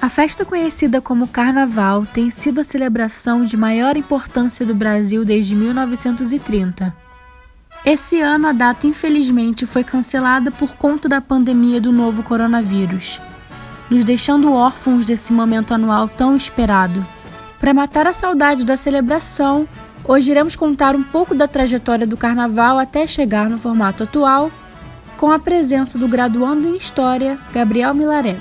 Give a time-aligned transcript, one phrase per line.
[0.00, 5.56] A festa conhecida como Carnaval tem sido a celebração de maior importância do Brasil desde
[5.56, 6.94] 1930.
[7.84, 13.20] Esse ano a data infelizmente foi cancelada por conta da pandemia do novo coronavírus,
[13.90, 17.04] nos deixando órfãos desse momento anual tão esperado.
[17.58, 19.68] Para matar a saudade da celebração,
[20.04, 24.52] hoje iremos contar um pouco da trajetória do carnaval até chegar no formato atual,
[25.16, 28.36] com a presença do graduando em História, Gabriel Milaré.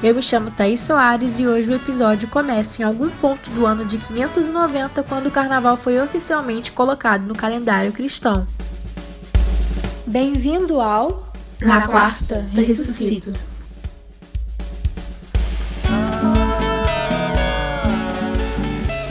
[0.00, 3.84] Eu me chamo Thaís Soares e hoje o episódio começa em algum ponto do ano
[3.84, 8.46] de 590, quando o carnaval foi oficialmente colocado no calendário cristão.
[10.06, 13.32] Bem-vindo ao Na Quarta Ressuscito.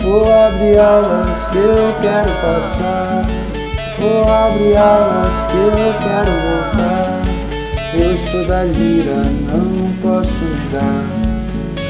[0.02, 3.24] Vou abrir alas que eu quero passar.
[4.00, 6.97] Vou abrir alas que eu quero voltar.
[8.00, 11.04] Eu sou da lira, não posso mudar.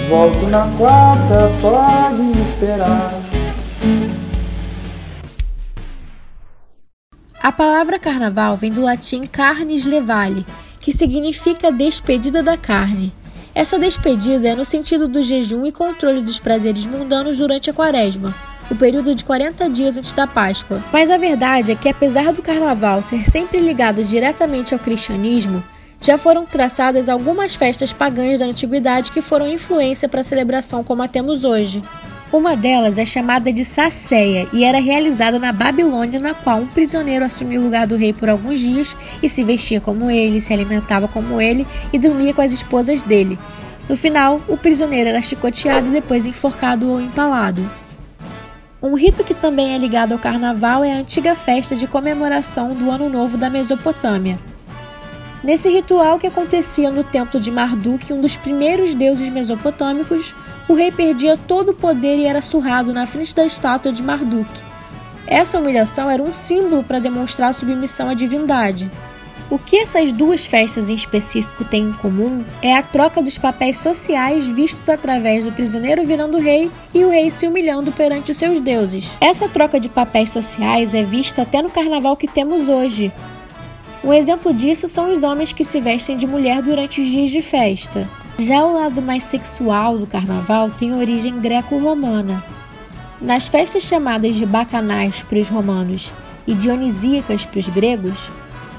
[0.07, 3.11] Volto na quarta, pode me esperar.
[7.41, 10.45] A palavra carnaval vem do latim carnis levale,
[10.79, 13.13] que significa despedida da carne.
[13.53, 18.33] Essa despedida é no sentido do jejum e controle dos prazeres mundanos durante a quaresma,
[18.71, 20.81] o período de 40 dias antes da Páscoa.
[20.93, 25.61] Mas a verdade é que, apesar do carnaval ser sempre ligado diretamente ao cristianismo,
[26.01, 31.03] já foram traçadas algumas festas pagãs da antiguidade que foram influência para a celebração como
[31.03, 31.83] a temos hoje.
[32.31, 37.23] Uma delas é chamada de Sacéia e era realizada na Babilônia, na qual um prisioneiro
[37.23, 41.07] assumia o lugar do rei por alguns dias e se vestia como ele, se alimentava
[41.07, 43.39] como ele e dormia com as esposas dele.
[43.87, 47.69] No final, o prisioneiro era chicoteado e depois enforcado ou empalado.
[48.81, 52.91] Um rito que também é ligado ao carnaval é a antiga festa de comemoração do
[52.91, 54.37] Ano Novo da Mesopotâmia.
[55.47, 60.35] Nesse ritual que acontecia no templo de Marduk, um dos primeiros deuses mesopotâmicos,
[60.67, 64.49] o rei perdia todo o poder e era surrado na frente da estátua de Marduk.
[65.25, 68.91] Essa humilhação era um símbolo para demonstrar submissão à divindade.
[69.49, 73.77] O que essas duas festas em específico têm em comum é a troca dos papéis
[73.77, 78.59] sociais vistos através do prisioneiro virando rei e o rei se humilhando perante os seus
[78.59, 79.15] deuses.
[79.21, 83.13] Essa troca de papéis sociais é vista até no carnaval que temos hoje,
[84.07, 87.41] um exemplo disso são os homens que se vestem de mulher durante os dias de
[87.41, 88.07] festa.
[88.39, 92.41] Já o lado mais sexual do carnaval tem origem greco-romana.
[93.19, 96.13] Nas festas chamadas de bacanais para os romanos
[96.47, 98.31] e dionisíacas para os gregos,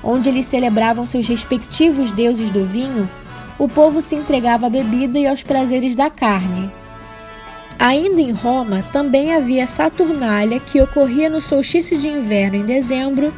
[0.02, 3.06] onde eles celebravam seus respectivos deuses do vinho,
[3.58, 6.72] o povo se entregava à bebida e aos prazeres da carne.
[7.78, 13.30] Ainda em Roma, também havia Saturnália, que ocorria no solstício de inverno em dezembro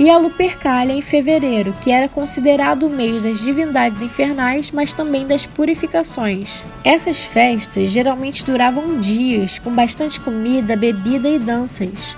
[0.00, 5.26] e a Lupercalia em fevereiro, que era considerado o mês das divindades infernais, mas também
[5.26, 6.64] das purificações.
[6.82, 12.16] Essas festas geralmente duravam dias, com bastante comida, bebida e danças.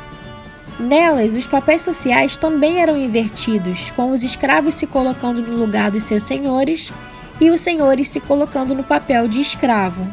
[0.78, 6.04] Nelas, os papéis sociais também eram invertidos, com os escravos se colocando no lugar dos
[6.04, 6.92] seus senhores
[7.40, 10.06] e os senhores se colocando no papel de escravo.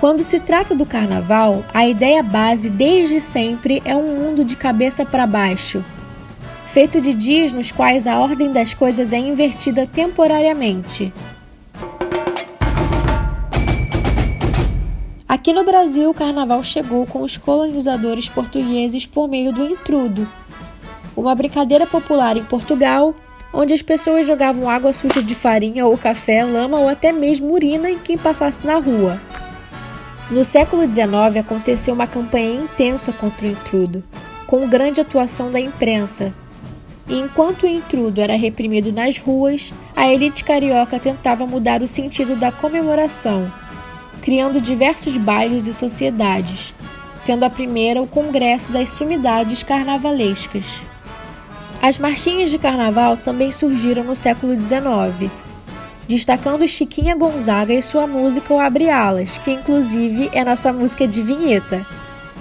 [0.00, 5.06] Quando se trata do carnaval, a ideia base desde sempre é um mundo de cabeça
[5.06, 5.82] para baixo,
[6.68, 11.12] feito de dias nos quais a ordem das coisas é invertida temporariamente.
[15.26, 20.28] Aqui no Brasil, o carnaval chegou com os colonizadores portugueses por meio do intrudo,
[21.16, 23.14] uma brincadeira popular em Portugal,
[23.52, 27.90] onde as pessoas jogavam água suja de farinha ou café, lama ou até mesmo urina
[27.90, 29.18] em quem passasse na rua.
[30.30, 34.04] No século XIX aconteceu uma campanha intensa contra o intrudo,
[34.46, 36.32] com grande atuação da imprensa,
[37.08, 42.36] e enquanto o intrudo era reprimido nas ruas, a elite carioca tentava mudar o sentido
[42.36, 43.50] da comemoração,
[44.20, 46.74] criando diversos bailes e sociedades,
[47.16, 50.82] sendo a primeira o Congresso das Sumidades Carnavalescas.
[51.80, 55.30] As marchinhas de carnaval também surgiram no século XIX,
[56.06, 61.22] destacando Chiquinha Gonzaga e sua música O Abre Alas, que inclusive é nossa música de
[61.22, 61.86] vinheta.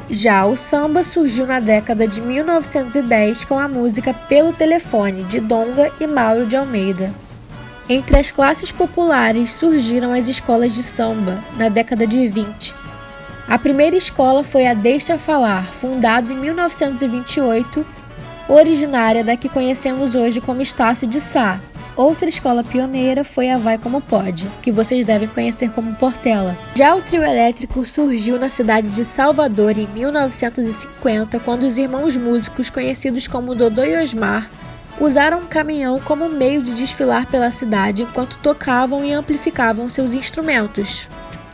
[0.09, 5.91] Já o samba surgiu na década de 1910 com a música Pelo Telefone, de Donga
[5.99, 7.11] e Mauro de Almeida.
[7.89, 12.73] Entre as classes populares surgiram as escolas de samba, na década de 20.
[13.49, 17.85] A primeira escola foi a Deixa Falar, fundada em 1928,
[18.47, 21.59] originária da que conhecemos hoje como Estácio de Sá,
[21.97, 26.55] Outra escola pioneira foi a Vai Como Pode, que vocês devem conhecer como Portela.
[26.75, 32.69] Já o trio elétrico surgiu na cidade de Salvador em 1950, quando os irmãos músicos
[32.69, 34.47] conhecidos como Dodô e Osmar
[34.99, 41.09] usaram um caminhão como meio de desfilar pela cidade enquanto tocavam e amplificavam seus instrumentos.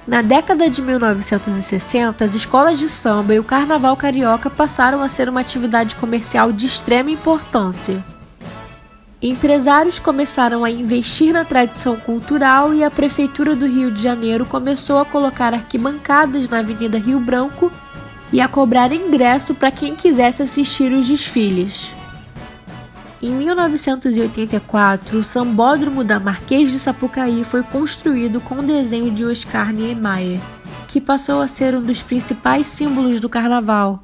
[0.05, 5.29] Na década de 1960, as escolas de samba e o carnaval carioca passaram a ser
[5.29, 8.03] uma atividade comercial de extrema importância.
[9.23, 14.99] Empresários começaram a investir na tradição cultural e a Prefeitura do Rio de Janeiro começou
[14.99, 17.71] a colocar arquibancadas na Avenida Rio Branco
[18.33, 21.95] e a cobrar ingresso para quem quisesse assistir os desfiles.
[23.21, 29.71] Em 1984, o Sambódromo da Marquês de Sapucaí foi construído com o desenho de Oscar
[29.71, 30.41] Niemeyer,
[30.89, 34.03] que passou a ser um dos principais símbolos do carnaval.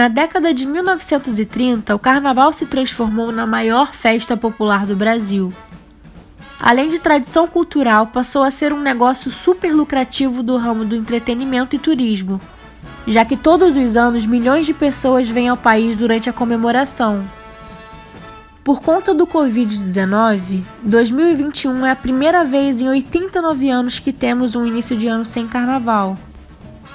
[0.00, 5.52] Na década de 1930, o carnaval se transformou na maior festa popular do Brasil.
[6.58, 11.76] Além de tradição cultural, passou a ser um negócio super lucrativo do ramo do entretenimento
[11.76, 12.40] e turismo,
[13.06, 17.22] já que todos os anos milhões de pessoas vêm ao país durante a comemoração.
[18.64, 24.64] Por conta do Covid-19, 2021 é a primeira vez em 89 anos que temos um
[24.64, 26.16] início de ano sem carnaval.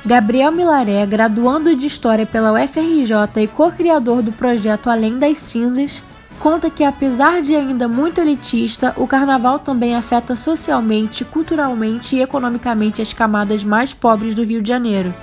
[0.05, 6.03] Gabriel Milaré, graduando de História pela UFRJ e co-criador do projeto Além das Cinzas,
[6.39, 13.01] conta que, apesar de ainda muito elitista, o carnaval também afeta socialmente, culturalmente e economicamente
[13.01, 15.13] as camadas mais pobres do Rio de Janeiro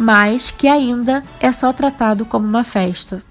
[0.00, 3.22] mas que ainda é só tratado como uma festa.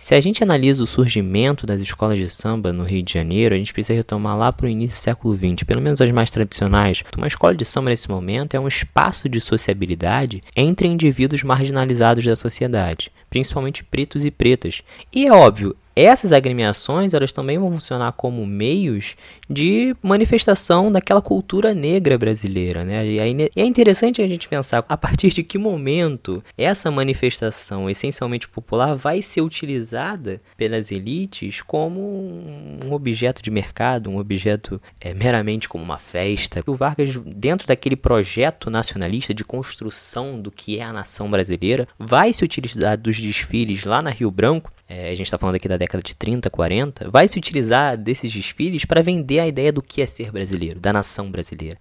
[0.00, 3.58] Se a gente analisa o surgimento das escolas de samba no Rio de Janeiro, a
[3.58, 7.02] gente precisa retomar lá para o início do século XX, pelo menos as mais tradicionais.
[7.16, 12.36] Uma escola de samba nesse momento é um espaço de sociabilidade entre indivíduos marginalizados da
[12.36, 14.82] sociedade, principalmente pretos e pretas.
[15.12, 19.16] E é óbvio, essas agremiações elas também vão funcionar como meios
[19.50, 23.04] de manifestação daquela cultura negra brasileira, né?
[23.04, 23.18] E
[23.56, 29.20] é interessante a gente pensar a partir de que momento essa manifestação essencialmente popular vai
[29.22, 35.98] ser utilizada pelas elites como um objeto de mercado, um objeto é, meramente como uma
[35.98, 36.62] festa.
[36.64, 42.32] O Vargas, dentro daquele projeto nacionalista de construção do que é a nação brasileira, vai
[42.32, 45.76] se utilizar dos desfiles lá na Rio Branco é, a gente está falando aqui da
[45.76, 50.00] década de 30, 40, vai se utilizar desses desfiles para vender a ideia do que
[50.00, 51.76] é ser brasileiro, da nação brasileira.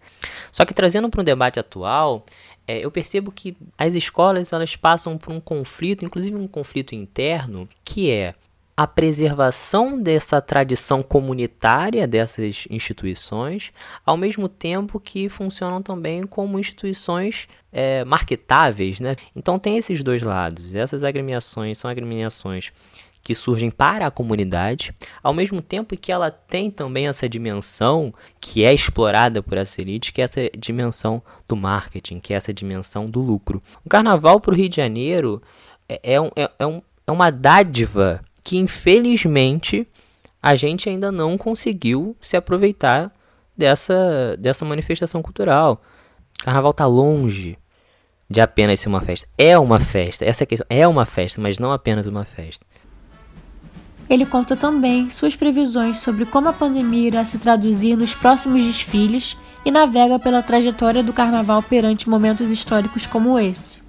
[0.52, 2.26] Só que trazendo para um debate atual,
[2.68, 7.70] é, eu percebo que as escolas elas passam por um conflito, inclusive um conflito interno,
[7.86, 8.36] que é
[8.78, 13.72] a preservação dessa tradição comunitária dessas instituições,
[14.06, 19.00] ao mesmo tempo que funcionam também como instituições é, marketáveis.
[19.00, 19.16] Né?
[19.36, 20.76] Então tem esses dois lados.
[20.76, 22.72] Essas agremiações são agremiações
[23.24, 24.94] que surgem para a comunidade,
[25.24, 30.14] ao mesmo tempo que ela tem também essa dimensão que é explorada por essa elite,
[30.14, 33.62] que é essa dimensão do marketing, que é essa dimensão do lucro.
[33.84, 35.42] O carnaval para o Rio de Janeiro
[35.90, 39.86] é, é, um, é, é, um, é uma dádiva que infelizmente
[40.42, 43.12] a gente ainda não conseguiu se aproveitar
[43.58, 45.82] dessa, dessa manifestação cultural.
[46.40, 47.58] Carnaval está longe
[48.30, 49.28] de apenas ser uma festa.
[49.38, 50.68] É uma festa, essa é a questão.
[50.70, 52.66] É uma festa, mas não apenas uma festa.
[54.10, 59.38] Ele conta também suas previsões sobre como a pandemia irá se traduzir nos próximos desfiles
[59.66, 63.87] e navega pela trajetória do carnaval perante momentos históricos como esse.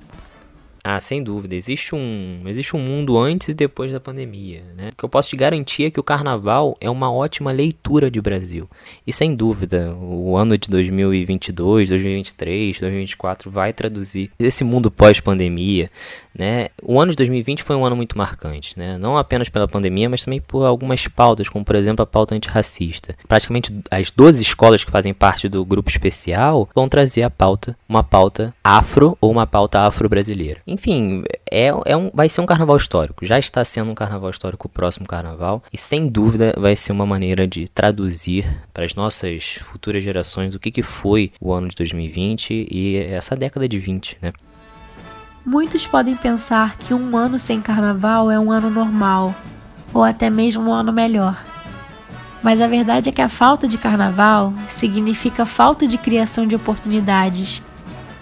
[0.82, 1.54] Ah, sem dúvida.
[1.54, 4.62] Existe um, existe um mundo antes e depois da pandemia.
[4.76, 4.90] Né?
[4.92, 8.20] O que eu posso te garantir é que o carnaval é uma ótima leitura de
[8.20, 8.68] Brasil.
[9.06, 15.90] E sem dúvida, o ano de 2022, 2023, 2024 vai traduzir esse mundo pós-pandemia.
[16.38, 16.68] Né?
[16.82, 18.96] O ano de 2020 foi um ano muito marcante, né?
[18.96, 23.16] não apenas pela pandemia, mas também por algumas pautas, como por exemplo a pauta antirracista.
[23.26, 28.04] Praticamente as 12 escolas que fazem parte do grupo especial vão trazer a pauta, uma
[28.04, 30.60] pauta afro ou uma pauta afro-brasileira.
[30.68, 33.24] Enfim, é, é um, vai ser um carnaval histórico.
[33.24, 35.62] Já está sendo um carnaval histórico o próximo carnaval.
[35.72, 38.44] E sem dúvida vai ser uma maneira de traduzir
[38.74, 43.34] para as nossas futuras gerações o que, que foi o ano de 2020 e essa
[43.34, 44.32] década de 20, né?
[45.44, 49.34] Muitos podem pensar que um ano sem carnaval é um ano normal,
[49.94, 51.42] ou até mesmo um ano melhor.
[52.42, 57.62] Mas a verdade é que a falta de carnaval significa falta de criação de oportunidades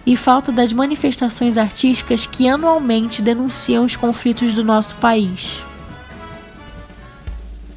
[0.07, 5.61] e falta das manifestações artísticas que anualmente denunciam os conflitos do nosso país.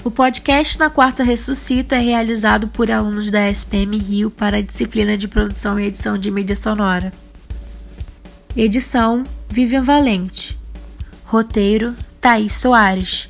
[0.04, 5.18] O podcast Na Quarta Ressuscita é realizado por alunos da SPM Rio para a disciplina
[5.18, 7.12] de produção e edição de mídia sonora.
[8.56, 10.58] Edição: Vivian Valente.
[11.26, 13.28] Roteiro: Thaís Soares.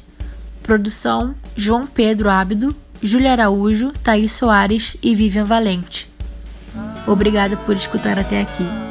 [0.62, 6.08] Produção: João Pedro Ábido, Júlia Araújo, Thaís Soares e Vivian Valente.
[7.08, 8.89] Obrigada por escutar até aqui.